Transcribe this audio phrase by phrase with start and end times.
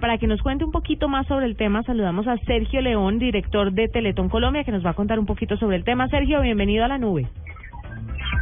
[0.00, 3.72] Para que nos cuente un poquito más sobre el tema, saludamos a Sergio León, director
[3.72, 6.08] de Teletón Colombia, que nos va a contar un poquito sobre el tema.
[6.08, 7.26] Sergio, bienvenido a la nube.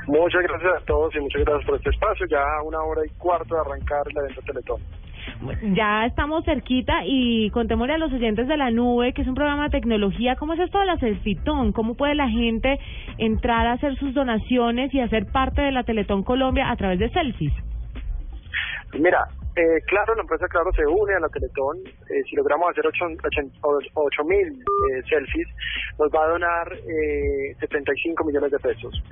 [0.06, 2.26] Muchas gracias a todos y muchas gracias por este espacio.
[2.26, 4.80] Ya a una hora y cuarto de arrancar el evento Teletón.
[5.74, 9.64] Ya estamos cerquita y contémosle a los oyentes de la nube, que es un programa
[9.64, 11.72] de tecnología, ¿cómo es esto de la Selfitón?
[11.72, 12.78] ¿Cómo puede la gente
[13.18, 17.10] entrar a hacer sus donaciones y hacer parte de la Teletón Colombia a través de
[17.10, 17.52] selfies?
[18.98, 19.26] Mira,
[19.56, 21.78] eh, claro, la empresa Claro se une a la Teletón.
[22.10, 25.48] Eh, si logramos hacer 8 mil eh, selfies,
[25.98, 29.02] nos va a donar eh, 75 millones de pesos.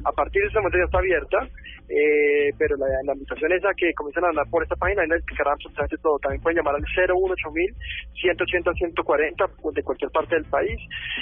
[0.06, 1.46] A partir de ese momento ya está abierta,
[1.88, 5.08] eh, pero la, la invitación es a que comiencen a andar por esta página y
[5.08, 6.18] les explicará absolutamente todo.
[6.20, 7.76] También pueden llamar al 018000
[8.20, 10.78] 180 140 de cualquier parte del país.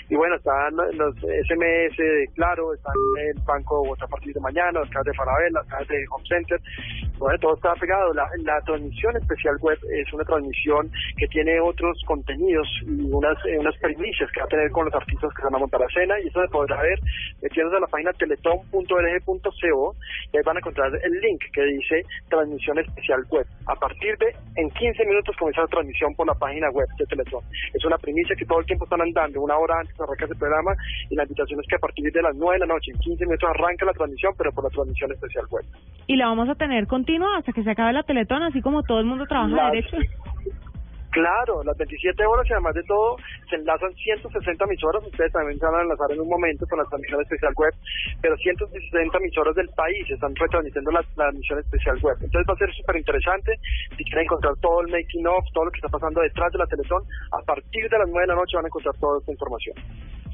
[0.09, 4.81] Y bueno, están los SMS de Claro, están el Banco Bogotá a partir de mañana,
[4.81, 6.61] las casas de Farabella, las casas de Home Center.
[7.19, 8.13] Todo está pegado.
[8.15, 13.59] La, la transmisión especial web es una transmisión que tiene otros contenidos y unas, eh,
[13.59, 16.21] unas primicias que va a tener con los artistas que van a montar la escena
[16.21, 16.99] y eso se podrá ver
[17.43, 19.95] metiéndose a la página teleton.org.co
[20.33, 23.47] y ahí van a encontrar el link que dice transmisión especial web.
[23.67, 27.43] A partir de, en 15 minutos comienza la transmisión por la página web de Teletón.
[27.73, 30.39] Es una primicia que todo el tiempo están andando, una hora antes de arrancar ese
[30.39, 30.75] programa
[31.11, 33.27] y la invitación es que a partir de las 9 de la noche, en 15
[33.27, 35.65] minutos arranca la transmisión, pero por la transmisión especial web.
[36.07, 38.99] Y la vamos a tener continua hasta que se acabe la Teletón, así como todo
[38.99, 39.97] el mundo trabaja Las- derecho.
[41.17, 43.17] Claro, las 27 horas y además de todo
[43.49, 46.85] se enlazan 160 emisoras, ustedes también se van a enlazar en un momento con la
[46.85, 47.73] transmisión especial web,
[48.21, 52.17] pero 160 emisoras del país están retransmitiendo la, la transmisión especial web.
[52.21, 53.53] Entonces va a ser súper interesante,
[53.97, 56.67] si quieren encontrar todo el making of, todo lo que está pasando detrás de la
[56.67, 57.03] Teletón,
[57.33, 59.75] a partir de las 9 de la noche van a encontrar toda esta información.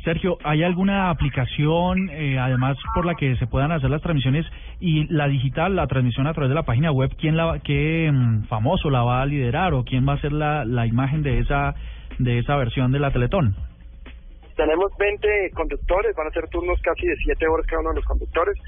[0.04, 4.44] Sergio, ¿hay alguna aplicación, eh, además, por la que se puedan hacer las transmisiones
[4.80, 8.44] y la digital, la transmisión a través de la página web, quién la, qué mm,
[8.44, 11.74] famoso la va a liderar o quién va a ser la, la imagen de esa,
[12.18, 13.54] de esa versión de la Teletón?
[14.56, 18.04] Tenemos 20 conductores, van a ser turnos casi de 7 horas cada uno de los
[18.04, 18.58] conductores.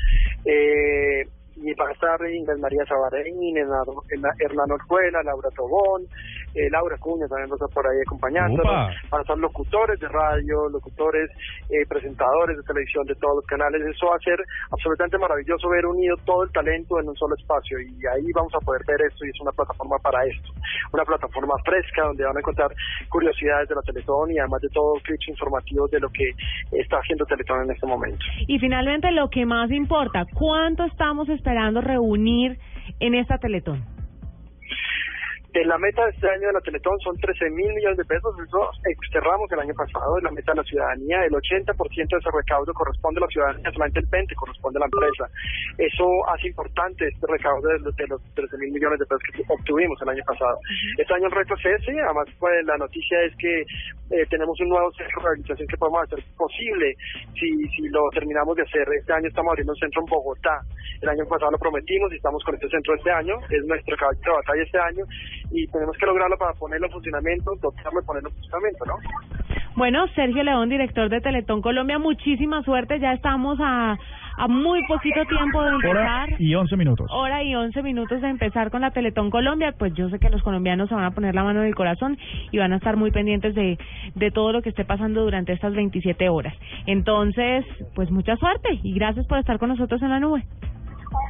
[0.45, 1.27] Eh,
[1.57, 6.03] y estar Inés María Sabareñín, Hernán Orjuela, Laura Tobón,
[6.55, 8.67] eh, Laura Cuña también va a estar por ahí acompañándonos.
[9.11, 11.31] Van a estar locutores de radio, locutores,
[11.71, 13.83] eh, presentadores de televisión de todos los canales.
[13.87, 14.39] Eso va a ser
[14.71, 18.61] absolutamente maravilloso ver unido todo el talento en un solo espacio y ahí vamos a
[18.61, 20.51] poder ver esto y es una plataforma para esto.
[20.93, 22.71] Una plataforma fresca donde van a encontrar
[23.09, 26.31] curiosidades de la Teletón y además de todo clips informativos de lo que
[26.73, 28.25] está haciendo Teletón en este momento.
[28.47, 31.44] Y finalmente, lo que más importa, ¿cuánto estamos esperando
[31.81, 32.59] reunir
[33.01, 33.94] en esta Teletón?
[35.55, 38.35] De la meta de este año de la Teletón son 13 mil millones de pesos,
[38.43, 38.59] eso
[38.91, 43.23] exterramos el año pasado, la meta de la ciudadanía, el 80% de ese recaudo corresponde
[43.23, 45.31] a la ciudadanía, solamente el 20% corresponde a la empresa.
[45.79, 49.47] Eso hace importante este recaudo de los, de los 13 mil millones de pesos que
[49.47, 50.59] obtuvimos el año pasado.
[50.99, 53.63] Este año el reto es ese, además pues la noticia es que
[54.11, 56.99] eh, tenemos un nuevo centro de rehabilitación que podemos hacer posible
[57.39, 57.47] si,
[57.79, 58.83] si lo terminamos de hacer.
[58.91, 60.59] Este año estamos abriendo un centro en Bogotá,
[61.01, 64.19] el año pasado lo prometimos y estamos con este centro este año, es nuestro caballo
[64.19, 65.05] de batalla este año
[65.51, 68.95] y tenemos que lograrlo para ponerlo en funcionamiento, dotarlo y ponerlo en funcionamiento, ¿no?
[69.77, 73.01] Bueno, Sergio León, director de Teletón Colombia, muchísima suerte.
[73.01, 73.97] Ya estamos a,
[74.37, 76.41] a muy poquito tiempo de Hora empezar.
[76.41, 77.11] y 11 minutos.
[77.13, 79.75] Hora y 11 minutos de empezar con la Teletón Colombia.
[79.77, 82.17] Pues yo sé que los colombianos se van a poner la mano en el corazón
[82.53, 83.77] y van a estar muy pendientes de,
[84.15, 86.55] de todo lo que esté pasando durante estas 27 horas.
[86.87, 87.65] Entonces,
[87.97, 90.45] pues mucha suerte y gracias por estar con nosotros en la nube.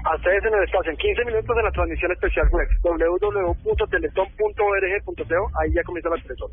[0.05, 5.73] A ustedes en el espacio, en 15 minutos de la transmisión especial web, www.teleton.org.co, ahí
[5.73, 6.51] ya comienza la Teletón.